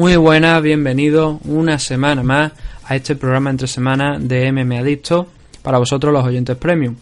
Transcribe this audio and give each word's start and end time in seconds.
Muy 0.00 0.16
buenas, 0.16 0.62
bienvenidos 0.62 1.40
una 1.44 1.78
semana 1.78 2.22
más 2.22 2.52
a 2.86 2.96
este 2.96 3.16
programa 3.16 3.50
entre 3.50 3.66
semanas 3.66 4.26
de 4.26 4.50
MM 4.50 4.78
Adicto 4.78 5.26
para 5.62 5.78
vosotros 5.78 6.12
los 6.12 6.24
oyentes 6.24 6.56
premium. 6.56 6.96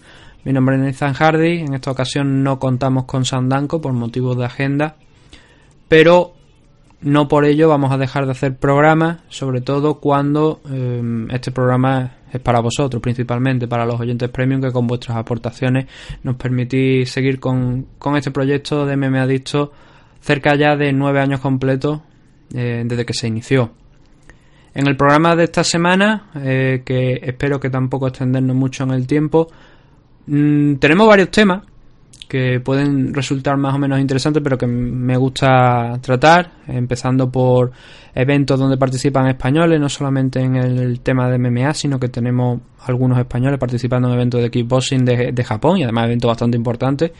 Mi 0.45 0.53
nombre 0.53 0.77
es 0.77 0.83
Nathan 0.83 1.15
Hardy, 1.15 1.61
en 1.61 1.75
esta 1.75 1.91
ocasión 1.91 2.43
no 2.43 2.59
contamos 2.59 3.05
con 3.05 3.25
Sandanco 3.25 3.81
por 3.81 3.93
motivos 3.93 4.37
de 4.39 4.45
agenda, 4.45 4.97
pero 5.89 6.33
no 7.01 7.29
por 7.29 7.45
ello 7.45 7.69
vamos 7.69 7.93
a 7.93 7.99
dejar 7.99 8.25
de 8.25 8.33
hacer 8.33 8.57
programas, 8.57 9.19
sobre 9.29 9.61
todo 9.61 10.01
cuando 10.01 10.61
eh, 10.71 11.27
este 11.31 11.51
programa 11.51 12.13
es 12.33 12.41
para 12.41 12.61
vosotros, 12.61 13.03
principalmente 13.03 13.69
para 13.69 13.87
los 13.87 14.01
oyentes 14.01 14.29
premium 14.31 14.61
que 14.61 14.73
con 14.73 14.87
vuestras 14.87 15.17
aportaciones 15.17 15.87
nos 16.23 16.37
permitís 16.37 17.11
seguir 17.11 17.41
con, 17.41 17.87
con 17.99 18.17
este 18.17 18.31
proyecto 18.31 18.87
de 18.87 18.97
MM 18.97 19.17
Adicto 19.19 19.73
cerca 20.21 20.55
ya 20.57 20.77
de 20.77 20.93
nueve 20.93 21.21
años 21.21 21.41
completos 21.41 22.01
eh, 22.55 22.83
desde 22.85 23.07
que 23.07 23.15
se 23.15 23.29
inició. 23.29 23.71
En 24.79 24.87
el 24.87 24.97
programa 24.97 25.35
de 25.35 25.43
esta 25.43 25.65
semana, 25.65 26.31
eh, 26.37 26.83
que 26.85 27.15
espero 27.21 27.59
que 27.59 27.69
tampoco 27.69 28.07
extendernos 28.07 28.55
mucho 28.55 28.85
en 28.85 28.93
el 28.93 29.09
tiempo, 29.09 29.49
mm, 30.29 30.77
tenemos 30.77 31.09
varios 31.09 31.33
temas 31.33 31.65
que 32.29 32.61
pueden 32.61 33.13
resultar 33.13 33.57
más 33.57 33.75
o 33.75 33.79
menos 33.79 33.99
interesantes, 33.99 34.41
pero 34.41 34.57
que 34.57 34.69
me 34.69 35.17
gusta 35.17 35.99
tratar, 36.01 36.53
empezando 36.69 37.29
por 37.29 37.73
eventos 38.15 38.57
donde 38.57 38.77
participan 38.77 39.27
españoles, 39.27 39.81
no 39.81 39.89
solamente 39.89 40.39
en 40.39 40.55
el 40.55 41.01
tema 41.01 41.29
de 41.29 41.39
MMA, 41.41 41.75
sino 41.75 41.99
que 41.99 42.09
tenemos 42.09 42.61
algunos 42.87 43.19
españoles 43.19 43.59
participando 43.59 44.07
en 44.07 44.15
eventos 44.15 44.41
de 44.41 44.49
kickboxing 44.49 45.05
de, 45.05 45.33
de 45.33 45.45
Japón 45.45 45.79
y 45.79 45.83
además 45.83 46.05
eventos 46.05 46.29
bastante 46.29 46.57
importantes. 46.57 47.11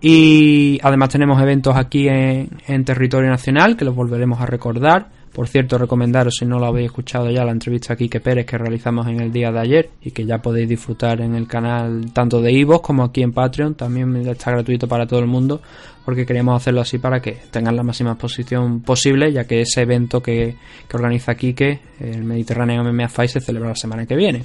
Y 0.00 0.78
además 0.82 1.10
tenemos 1.10 1.40
eventos 1.42 1.76
aquí 1.76 2.08
en, 2.08 2.84
territorio 2.84 3.28
nacional 3.28 3.76
que 3.76 3.84
los 3.84 3.94
volveremos 3.94 4.40
a 4.40 4.46
recordar. 4.46 5.08
Por 5.32 5.46
cierto, 5.46 5.78
recomendaros 5.78 6.36
si 6.38 6.44
no 6.44 6.58
lo 6.58 6.66
habéis 6.66 6.86
escuchado 6.86 7.30
ya 7.30 7.44
la 7.44 7.52
entrevista 7.52 7.92
a 7.92 7.96
Quique 7.96 8.18
Pérez 8.18 8.46
que 8.46 8.58
realizamos 8.58 9.06
en 9.06 9.20
el 9.20 9.30
día 9.30 9.52
de 9.52 9.60
ayer 9.60 9.90
y 10.02 10.10
que 10.10 10.26
ya 10.26 10.38
podéis 10.38 10.68
disfrutar 10.68 11.20
en 11.20 11.36
el 11.36 11.46
canal 11.46 12.12
tanto 12.12 12.42
de 12.42 12.52
Ivo 12.52 12.82
como 12.82 13.04
aquí 13.04 13.22
en 13.22 13.32
Patreon. 13.32 13.76
También 13.76 14.16
está 14.26 14.50
gratuito 14.50 14.88
para 14.88 15.06
todo 15.06 15.20
el 15.20 15.28
mundo 15.28 15.62
porque 16.04 16.26
queríamos 16.26 16.60
hacerlo 16.60 16.80
así 16.80 16.98
para 16.98 17.20
que 17.20 17.38
tengan 17.52 17.76
la 17.76 17.84
máxima 17.84 18.12
exposición 18.12 18.80
posible 18.80 19.32
ya 19.32 19.44
que 19.44 19.60
ese 19.60 19.82
evento 19.82 20.20
que, 20.20 20.56
organiza 20.92 21.36
Quique, 21.36 21.78
el 22.00 22.24
Mediterráneo 22.24 22.82
MMA 22.82 23.08
Fight, 23.08 23.30
se 23.30 23.40
celebra 23.40 23.68
la 23.68 23.76
semana 23.76 24.06
que 24.06 24.16
viene. 24.16 24.42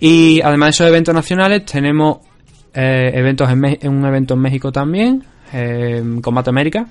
Y 0.00 0.40
además 0.40 0.68
de 0.68 0.70
esos 0.70 0.88
eventos 0.88 1.14
nacionales 1.14 1.66
tenemos 1.66 2.18
eh, 2.72 3.10
eventos 3.12 3.50
en, 3.50 3.88
un 3.88 4.04
evento 4.06 4.34
en 4.34 4.40
México 4.40 4.72
también, 4.72 5.22
eh, 5.52 6.02
Combate 6.22 6.48
América, 6.48 6.86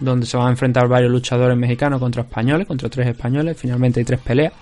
donde 0.00 0.26
se 0.26 0.36
van 0.36 0.48
a 0.48 0.50
enfrentar 0.50 0.88
varios 0.88 1.10
luchadores 1.10 1.56
mexicanos 1.56 2.00
contra 2.00 2.22
españoles, 2.22 2.66
contra 2.66 2.88
tres 2.88 3.08
españoles, 3.08 3.56
finalmente 3.58 4.00
hay 4.00 4.04
tres 4.04 4.20
peleas. 4.20 4.52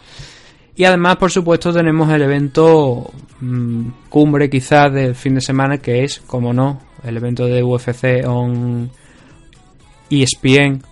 Y 0.76 0.84
además, 0.84 1.16
por 1.16 1.30
supuesto, 1.30 1.72
tenemos 1.72 2.10
el 2.10 2.22
evento 2.22 3.10
mm, 3.40 3.88
cumbre 4.10 4.50
quizás 4.50 4.92
del 4.92 5.14
fin 5.14 5.34
de 5.34 5.40
semana, 5.40 5.78
que 5.78 6.04
es, 6.04 6.20
como 6.20 6.52
no, 6.52 6.80
el 7.02 7.16
evento 7.16 7.46
de 7.46 7.62
UFC 7.62 8.26
on 8.26 8.90
ESPN 10.10 10.82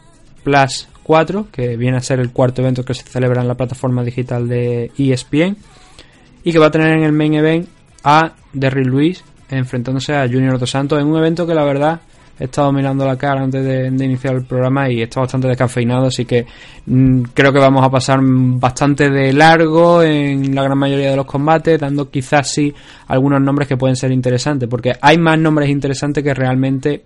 Plus 0.42 0.88
4, 1.02 1.48
que 1.52 1.76
viene 1.76 1.98
a 1.98 2.00
ser 2.00 2.20
el 2.20 2.30
cuarto 2.30 2.62
evento 2.62 2.82
que 2.82 2.94
se 2.94 3.02
celebra 3.02 3.42
en 3.42 3.48
la 3.48 3.56
plataforma 3.56 4.02
digital 4.02 4.48
de 4.48 4.90
ESPN, 4.96 5.56
y 6.44 6.52
que 6.52 6.58
va 6.58 6.66
a 6.66 6.70
tener 6.70 6.96
en 6.96 7.04
el 7.04 7.12
main 7.12 7.34
event 7.34 7.68
a 8.02 8.32
Derry 8.54 8.84
Luis 8.84 9.22
enfrentándose 9.50 10.14
a 10.14 10.26
Junior 10.26 10.58
Dos 10.58 10.70
Santos 10.70 11.00
en 11.00 11.06
un 11.06 11.18
evento 11.18 11.46
que 11.46 11.54
la 11.54 11.64
verdad 11.64 12.00
he 12.38 12.44
estado 12.44 12.72
mirando 12.72 13.06
la 13.06 13.16
cara 13.16 13.42
antes 13.42 13.64
de, 13.64 13.86
iniciar 14.04 14.34
el 14.34 14.44
programa 14.44 14.90
y 14.90 15.02
está 15.02 15.20
bastante 15.20 15.48
descafeinado, 15.48 16.06
así 16.06 16.24
que 16.24 16.46
mm, 16.86 17.22
creo 17.32 17.52
que 17.52 17.60
vamos 17.60 17.84
a 17.84 17.90
pasar 17.90 18.18
bastante 18.22 19.08
de 19.08 19.32
largo 19.32 20.02
en 20.02 20.54
la 20.54 20.62
gran 20.62 20.78
mayoría 20.78 21.10
de 21.10 21.16
los 21.16 21.26
combates, 21.26 21.78
dando 21.78 22.10
quizás 22.10 22.50
sí 22.50 22.74
algunos 23.08 23.40
nombres 23.40 23.68
que 23.68 23.76
pueden 23.76 23.96
ser 23.96 24.10
interesantes, 24.10 24.68
porque 24.68 24.92
hay 25.00 25.18
más 25.18 25.38
nombres 25.38 25.68
interesantes 25.68 26.24
que 26.24 26.34
realmente, 26.34 27.04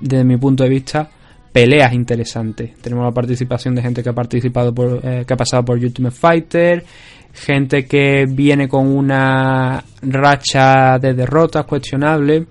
desde 0.00 0.24
mi 0.24 0.36
punto 0.36 0.64
de 0.64 0.70
vista, 0.70 1.08
peleas 1.52 1.94
interesantes. 1.94 2.76
Tenemos 2.82 3.06
la 3.06 3.12
participación 3.12 3.74
de 3.74 3.82
gente 3.82 4.02
que 4.02 4.10
ha 4.10 4.14
participado 4.14 4.74
por, 4.74 5.00
eh, 5.02 5.24
que 5.26 5.32
ha 5.32 5.36
pasado 5.38 5.64
por 5.64 5.78
Ultimate 5.78 6.14
Fighter, 6.14 6.84
gente 7.32 7.86
que 7.86 8.26
viene 8.28 8.68
con 8.68 8.86
una 8.86 9.82
racha 10.02 10.98
de 10.98 11.14
derrotas 11.14 11.64
cuestionable 11.64 12.46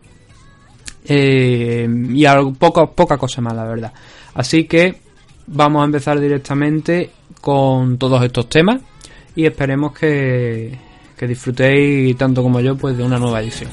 eh, 1.08 1.88
y 2.10 2.26
algo, 2.26 2.54
poco, 2.54 2.92
poca 2.92 3.18
cosa 3.18 3.42
más, 3.42 3.56
la 3.56 3.66
verdad. 3.66 3.94
Así 4.34 4.66
que 4.66 4.96
vamos 5.48 5.82
a 5.82 5.86
empezar 5.86 6.20
directamente 6.20 7.12
con 7.42 7.98
todos 7.98 8.24
estos 8.24 8.50
temas 8.50 8.82
y 9.36 9.46
esperemos 9.46 9.94
que, 9.94 10.78
que 11.18 11.28
disfrutéis 11.28 12.16
tanto 12.18 12.42
como 12.42 12.60
yo 12.60 12.76
pues 12.76 12.98
de 12.98 13.04
una 13.04 13.20
nueva 13.20 13.42
edición. 13.42 13.72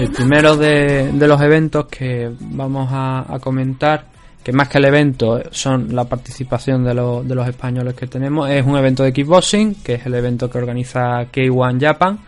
El 0.00 0.10
primero 0.12 0.56
de, 0.56 1.12
los 1.12 1.42
eventos 1.42 1.84
que 1.84 2.32
vamos 2.40 2.88
a, 2.90 3.38
comentar, 3.38 4.06
que 4.42 4.52
más 4.52 4.68
que 4.68 4.78
el 4.78 4.86
evento 4.86 5.42
son 5.50 5.94
la 5.94 6.04
participación 6.04 6.84
de, 6.84 6.90
de, 6.90 7.34
los 7.34 7.48
españoles 7.48 7.94
que 7.94 8.06
tenemos, 8.06 8.48
es 8.48 8.64
un 8.64 8.76
evento 8.76 9.02
de 9.02 9.12
kickboxing, 9.12 9.76
que 9.76 9.94
es 9.94 10.06
el 10.06 10.14
evento 10.14 10.48
que 10.48 10.58
organiza 10.58 11.26
K1 11.30 11.80
Japan, 11.80 12.18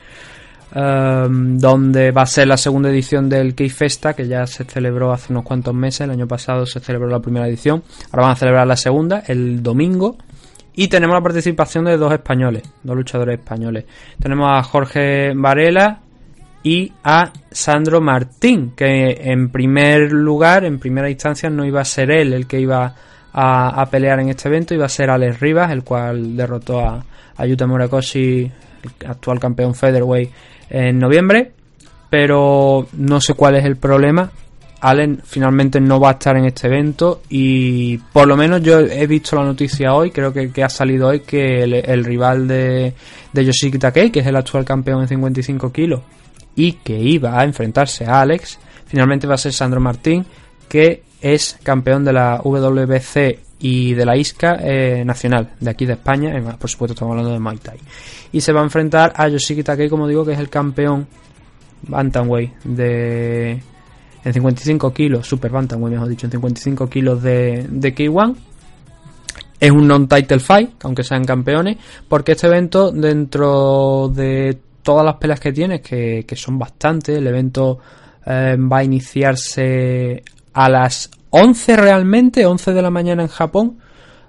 um, 0.75 1.59
donde 1.59 2.11
va 2.11 2.23
a 2.23 2.27
ser 2.27 2.49
la 2.49 2.59
segunda 2.59 2.91
edición 2.91 3.31
del 3.31 3.55
K-Festa, 3.55 4.13
que 4.13 4.29
ya 4.29 4.47
se 4.47 4.65
celebró 4.65 5.13
hace 5.13 5.33
unos 5.33 5.45
cuantos 5.45 5.75
meses, 5.75 6.03
el 6.03 6.11
año 6.11 6.29
pasado 6.29 6.67
se 6.67 6.81
celebró 6.81 7.09
la 7.09 7.21
primera 7.21 7.49
edición, 7.49 7.83
ahora 8.11 8.27
van 8.27 8.33
a 8.33 8.37
celebrar 8.37 8.67
la 8.67 8.77
segunda, 8.77 9.23
el 9.27 9.63
domingo, 9.63 10.19
y 10.75 10.89
tenemos 10.89 11.15
la 11.15 11.23
participación 11.23 11.87
de 11.87 11.97
dos 11.97 12.13
españoles, 12.13 12.63
dos 12.83 12.97
luchadores 12.97 13.39
españoles. 13.39 13.85
Tenemos 14.21 14.51
a 14.51 14.63
Jorge 14.63 15.33
Varela 15.35 16.02
y 16.63 16.93
a 17.03 17.33
Sandro 17.51 18.01
Martín, 18.01 18.73
que 18.77 19.21
en 19.21 19.51
primer 19.51 20.13
lugar, 20.13 20.65
en 20.65 20.79
primera 20.79 21.11
instancia, 21.11 21.51
no 21.51 21.65
iba 21.65 21.81
a 21.81 21.85
ser 21.85 22.11
él 22.11 22.33
el 22.33 22.47
que 22.47 22.61
iba 22.61 22.95
a, 23.33 23.87
pelear 23.91 24.21
en 24.21 24.29
este 24.29 24.49
evento, 24.49 24.75
iba 24.75 24.87
a 24.87 24.91
ser 24.91 25.11
Alex 25.11 25.41
Rivas, 25.41 25.73
el 25.73 25.83
cual 25.83 26.37
derrotó 26.37 26.81
a, 26.81 27.05
a 27.37 27.67
Murakoshi, 27.67 28.43
el 28.83 29.07
actual 29.09 29.41
campeón 29.41 29.75
featherweight, 29.75 30.31
en 30.71 30.99
noviembre, 30.99 31.53
pero 32.09 32.87
no 32.93 33.21
sé 33.21 33.35
cuál 33.35 33.57
es 33.57 33.65
el 33.65 33.77
problema. 33.77 34.31
Allen 34.81 35.21
finalmente 35.25 35.81
no 35.81 36.01
va 36.01 36.09
a 36.09 36.13
estar 36.13 36.37
en 36.37 36.45
este 36.45 36.67
evento 36.67 37.23
y 37.29 37.99
por 37.99 38.27
lo 38.27 38.37
menos 38.37 38.61
yo 38.63 38.81
he 38.81 39.07
visto 39.07 39.37
la 39.37 39.45
noticia 39.45 39.95
hoy, 39.95 40.11
creo 40.11 40.33
que, 40.33 40.51
ha 40.63 40.69
salido 40.69 41.09
hoy 41.09 41.21
que 41.21 41.63
el, 41.63 42.05
rival 42.05 42.49
de, 42.49 42.93
de 43.33 43.45
Yoshiki 43.45 43.79
Takei, 43.79 44.11
que 44.11 44.21
es 44.21 44.27
el 44.27 44.35
actual 44.35 44.65
campeón 44.65 45.03
en 45.03 45.09
55 45.09 45.73
kilos, 45.73 46.01
y 46.57 46.73
que 46.73 46.99
iba 46.99 47.39
a 47.39 47.45
enfrentarse 47.45 48.05
a 48.05 48.21
Alex, 48.21 48.59
finalmente 48.87 49.27
va 49.27 49.35
a 49.35 49.39
ser 49.39 49.53
Sandro 49.53 49.81
Martín, 49.81 50.25
que 50.69 51.03
es 51.21 51.59
campeón 51.63 52.05
de 52.05 52.13
la 52.13 52.41
WBC 52.43 53.39
y 53.61 53.95
de 53.95 54.05
la 54.05 54.17
ISCA 54.17 54.59
eh, 54.61 55.05
nacional, 55.05 55.53
de 55.61 55.71
aquí 55.71 55.87
de 55.87 55.93
España, 55.93 56.33
por 56.59 56.69
supuesto 56.69 56.95
estamos 56.95 57.13
hablando 57.13 57.33
de 57.33 57.39
Muay 57.39 57.59
Thai. 57.59 57.79
Y 58.33 58.41
se 58.41 58.53
va 58.53 58.61
a 58.61 58.65
enfrentar 58.65 59.13
a 59.17 59.29
Yoshiki 59.29 59.63
Takei, 59.63 59.89
como 59.89 60.09
digo, 60.09 60.25
que 60.25 60.33
es 60.33 60.39
el 60.39 60.49
campeón 60.49 61.07
Bantamweight 61.83 62.63
de... 62.65 63.63
En 64.25 64.33
55 64.33 64.93
kilos, 64.93 65.27
Super 65.27 65.51
Bantamweight 65.51 65.95
mejor 65.95 66.09
dicho, 66.09 66.27
en 66.27 66.33
55 66.33 66.89
kilos 66.89 67.23
de, 67.23 67.67
de 67.69 67.95
K1. 67.95 68.37
Es 69.59 69.71
un 69.71 69.87
non-title 69.87 70.41
fight, 70.41 70.85
aunque 70.85 71.05
sean 71.05 71.25
campeones, 71.25 71.77
porque 72.09 72.33
este 72.33 72.49
evento, 72.49 72.91
dentro 72.91 74.11
de 74.15 74.59
todas 74.83 75.05
las 75.05 75.17
peleas 75.17 75.41
que 75.41 75.53
tiene, 75.53 75.81
que, 75.81 76.25
son 76.35 76.59
bastantes. 76.59 77.17
El 77.17 77.27
evento 77.27 77.79
eh, 78.27 78.57
va 78.59 78.79
a 78.79 78.85
iniciarse 78.85 80.23
a 80.53 80.69
las 80.69 81.11
11 81.31 81.77
realmente, 81.77 82.45
11 82.45 82.73
de 82.73 82.83
la 82.83 82.91
mañana 82.91 83.23
en 83.23 83.29
Japón. 83.29 83.79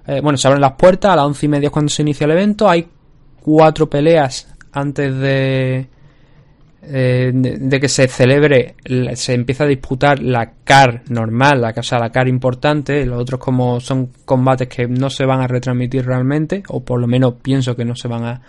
Eh, 0.06 0.20
bueno, 0.22 0.36
se 0.38 0.46
abren 0.48 0.60
las 0.60 0.72
puertas, 0.72 1.12
a 1.12 1.16
las 1.16 1.26
11 1.26 1.46
y 1.46 1.48
media 1.48 1.66
es 1.66 1.72
cuando 1.72 1.90
se 1.90 2.02
inicia 2.02 2.24
el 2.24 2.32
evento. 2.32 2.68
Hay 2.68 2.88
cuatro 3.40 3.88
peleas 3.88 4.48
antes 4.72 5.16
de... 5.16 5.88
eh, 6.82 7.30
de, 7.32 7.80
que 7.80 7.88
se 7.88 8.08
celebre, 8.08 8.74
se 9.14 9.34
empieza 9.34 9.64
a 9.64 9.66
disputar 9.66 10.20
la 10.20 10.52
CAR 10.64 11.02
normal, 11.08 11.60
la, 11.60 11.74
o 11.76 11.82
sea, 11.82 11.98
la 11.98 12.10
CAR 12.10 12.28
importante, 12.28 13.06
los 13.06 13.20
otros 13.20 13.40
como 13.40 13.80
son 13.80 14.10
combates 14.24 14.68
que 14.68 14.86
no 14.86 15.10
se 15.10 15.24
van 15.24 15.40
a 15.40 15.46
retransmitir 15.46 16.04
realmente, 16.04 16.62
o 16.68 16.80
por 16.80 17.00
lo 17.00 17.06
menos 17.06 17.34
pienso 17.42 17.76
que 17.76 17.84
no 17.84 17.96
se 17.96 18.08
van 18.08 18.24
a, 18.24 18.42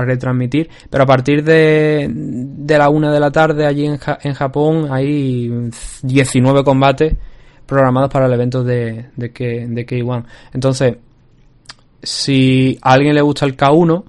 retransmitir, 0.00 0.70
pero 0.88 1.04
a 1.04 1.06
partir 1.06 1.44
de, 1.44 2.08
de 2.10 2.78
la 2.78 2.88
una 2.88 3.12
de 3.12 3.20
la 3.20 3.30
tarde 3.30 3.66
allí 3.66 3.86
en, 3.86 3.98
en 4.22 4.34
Japón 4.34 4.88
hay 4.90 5.70
19 6.02 6.64
combates 6.64 7.14
programados 7.66 8.10
para 8.10 8.26
el 8.26 8.32
evento 8.32 8.64
de, 8.64 9.10
de, 9.16 9.32
K, 9.32 9.44
de 9.68 9.86
K1. 9.86 10.24
Entonces, 10.54 10.96
si 12.02 12.78
a 12.82 12.92
alguien 12.92 13.14
le 13.14 13.22
gusta 13.22 13.46
el 13.46 13.56
K1, 13.56 14.04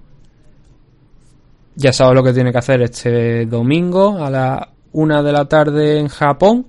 ya 1.75 1.93
sabes 1.93 2.15
lo 2.15 2.23
que 2.23 2.33
tiene 2.33 2.51
que 2.51 2.57
hacer 2.57 2.81
este 2.81 3.45
domingo 3.45 4.23
a 4.23 4.29
la 4.29 4.69
una 4.91 5.23
de 5.23 5.31
la 5.31 5.45
tarde 5.45 5.99
en 5.99 6.07
Japón, 6.07 6.67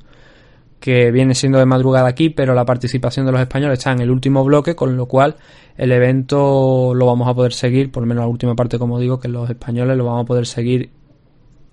que 0.85 1.11
viene 1.11 1.35
siendo 1.35 1.59
de 1.59 1.65
madrugada 1.65 2.09
aquí, 2.09 2.29
pero 2.29 2.53
la 2.53 2.67
participación 2.67 3.25
de 3.25 3.33
los 3.33 3.41
españoles 3.41 3.79
está 3.79 3.93
en 3.93 4.03
el 4.03 4.11
último 4.11 4.45
bloque, 4.45 4.77
con 4.77 4.99
lo 4.99 5.07
cual 5.07 5.37
el 5.79 5.93
evento 5.93 6.93
lo 6.95 7.07
vamos 7.07 7.27
a 7.27 7.33
poder 7.33 7.55
seguir, 7.55 7.91
por 7.91 8.03
lo 8.03 8.07
menos 8.07 8.21
la 8.21 8.29
última 8.29 8.55
parte, 8.55 8.79
como 8.79 8.99
digo, 8.99 9.19
que 9.19 9.29
los 9.29 9.49
españoles 9.49 9.97
lo 9.97 10.05
vamos 10.05 10.25
a 10.25 10.27
poder 10.27 10.45
seguir 10.45 10.91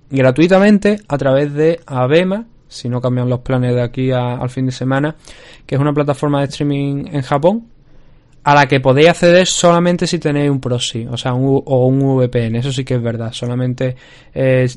gratuitamente 0.09 1.01
a 1.09 1.17
través 1.17 1.53
de 1.53 1.81
Abema, 1.85 2.45
si 2.69 2.87
no 2.87 3.01
cambian 3.01 3.27
los 3.27 3.41
planes 3.41 3.75
de 3.75 3.81
aquí 3.81 4.11
al 4.11 4.49
fin 4.49 4.67
de 4.67 4.71
semana, 4.71 5.17
que 5.65 5.75
es 5.75 5.81
una 5.81 5.91
plataforma 5.91 6.39
de 6.39 6.45
streaming 6.45 7.07
en 7.11 7.21
Japón, 7.21 7.67
a 8.45 8.55
la 8.55 8.65
que 8.65 8.79
podéis 8.79 9.09
acceder 9.09 9.45
solamente 9.45 10.07
si 10.07 10.19
tenéis 10.19 10.49
un 10.49 10.61
proxy, 10.61 11.05
o 11.05 11.17
sea, 11.17 11.33
un, 11.33 11.61
o 11.65 11.85
un 11.85 12.15
VPN, 12.15 12.55
eso 12.55 12.71
sí 12.71 12.85
que 12.85 12.93
es 12.93 13.03
verdad, 13.03 13.33
solamente 13.33 13.93
eh, 14.33 14.69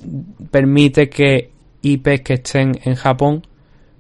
permite 0.51 1.09
que 1.09 1.53
IPs 1.83 2.23
que 2.23 2.35
estén 2.35 2.81
en 2.83 2.97
Japón 2.97 3.45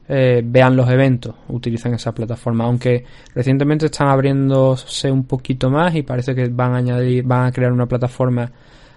eh, 0.08 0.42
vean 0.44 0.76
los 0.76 0.88
eventos, 0.90 1.34
utilizan 1.48 1.94
esa 1.94 2.12
plataforma, 2.12 2.64
aunque 2.64 3.04
recientemente 3.34 3.86
están 3.86 4.08
abriéndose 4.08 5.10
un 5.10 5.24
poquito 5.24 5.70
más 5.70 5.94
y 5.94 6.02
parece 6.02 6.34
que 6.34 6.48
van 6.48 6.74
a 6.74 6.76
añadir, 6.78 7.24
van 7.24 7.46
a 7.46 7.52
crear 7.52 7.72
una 7.72 7.86
plataforma 7.86 8.50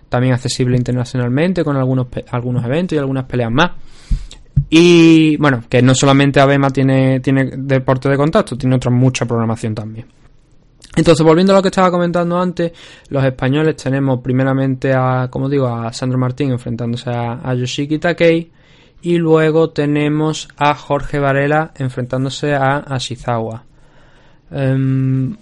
también 0.09 0.33
accesible 0.33 0.77
internacionalmente 0.77 1.63
con 1.63 1.77
algunos, 1.77 2.07
algunos 2.31 2.63
eventos 2.65 2.95
y 2.95 2.99
algunas 2.99 3.25
peleas 3.25 3.51
más. 3.51 3.71
Y 4.69 5.37
bueno, 5.37 5.63
que 5.69 5.81
no 5.81 5.95
solamente 5.95 6.39
Abema 6.39 6.69
tiene, 6.69 7.19
tiene 7.21 7.51
deporte 7.57 8.09
de 8.09 8.17
contacto, 8.17 8.57
tiene 8.57 8.75
otra 8.75 8.91
mucha 8.91 9.25
programación 9.25 9.73
también. 9.73 10.07
Entonces, 10.97 11.23
volviendo 11.23 11.53
a 11.53 11.57
lo 11.57 11.61
que 11.61 11.67
estaba 11.67 11.91
comentando 11.91 12.39
antes, 12.39 12.71
los 13.09 13.23
españoles 13.23 13.75
tenemos 13.75 14.19
primeramente 14.19 14.93
a, 14.93 15.27
como 15.29 15.47
digo, 15.47 15.67
a 15.67 15.93
Sandro 15.93 16.17
Martín 16.17 16.51
enfrentándose 16.51 17.09
a, 17.11 17.53
Yoshiki 17.53 17.99
Takei 17.99 18.51
y 19.01 19.17
luego 19.17 19.69
tenemos 19.69 20.49
a 20.57 20.73
Jorge 20.73 21.19
Varela 21.19 21.71
enfrentándose 21.75 22.53
a 22.53 22.77
Ashizawa. 22.77 23.63
Em, 24.51 25.35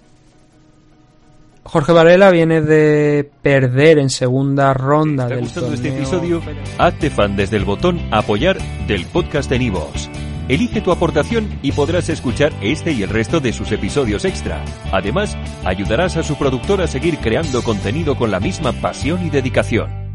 Jorge 1.62 1.92
Varela 1.92 2.30
viene 2.30 2.60
de 2.60 3.28
perder 3.42 3.98
en 3.98 4.10
segunda 4.10 4.72
ronda 4.72 5.26
del 5.26 5.40
gustando 5.40 5.72
este 5.72 5.88
episodio? 5.88 6.40
Hazte 6.78 7.10
fan 7.10 7.36
desde 7.36 7.56
el 7.56 7.64
botón 7.64 8.00
apoyar 8.12 8.58
del 8.86 9.04
podcast 9.06 9.50
de 9.50 9.58
Nivos. 9.58 10.08
Elige 10.48 10.80
tu 10.80 10.92
aportación 10.92 11.58
y 11.62 11.72
podrás 11.72 12.08
escuchar 12.08 12.52
este 12.60 12.92
y 12.92 13.02
el 13.02 13.10
resto 13.10 13.40
de 13.40 13.52
sus 13.52 13.72
episodios 13.72 14.24
extra. 14.24 14.64
Además, 14.92 15.36
ayudarás 15.64 16.16
a 16.16 16.22
su 16.22 16.36
productor 16.36 16.80
a 16.82 16.86
seguir 16.86 17.18
creando 17.18 17.62
contenido 17.62 18.16
con 18.16 18.30
la 18.30 18.38
misma 18.38 18.72
pasión 18.72 19.26
y 19.26 19.30
dedicación. 19.30 20.05